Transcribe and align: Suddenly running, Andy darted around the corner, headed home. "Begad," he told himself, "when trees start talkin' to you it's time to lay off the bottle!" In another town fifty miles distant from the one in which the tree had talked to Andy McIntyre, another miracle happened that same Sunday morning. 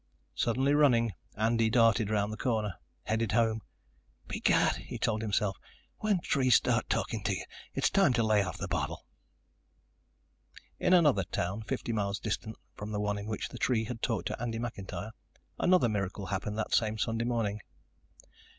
Suddenly 0.33 0.73
running, 0.73 1.13
Andy 1.37 1.69
darted 1.69 2.09
around 2.09 2.31
the 2.31 2.35
corner, 2.35 2.73
headed 3.03 3.33
home. 3.33 3.61
"Begad," 4.27 4.77
he 4.77 4.97
told 4.97 5.21
himself, 5.21 5.59
"when 5.99 6.19
trees 6.21 6.55
start 6.55 6.89
talkin' 6.89 7.21
to 7.21 7.35
you 7.35 7.43
it's 7.75 7.91
time 7.91 8.11
to 8.13 8.23
lay 8.23 8.41
off 8.41 8.57
the 8.57 8.67
bottle!" 8.67 9.05
In 10.79 10.93
another 10.93 11.23
town 11.23 11.61
fifty 11.61 11.93
miles 11.93 12.17
distant 12.19 12.57
from 12.73 12.91
the 12.91 12.99
one 12.99 13.19
in 13.19 13.27
which 13.27 13.49
the 13.49 13.59
tree 13.59 13.83
had 13.83 14.01
talked 14.01 14.25
to 14.29 14.41
Andy 14.41 14.57
McIntyre, 14.57 15.11
another 15.59 15.87
miracle 15.87 16.25
happened 16.25 16.57
that 16.57 16.73
same 16.73 16.97
Sunday 16.97 17.25
morning. 17.25 17.61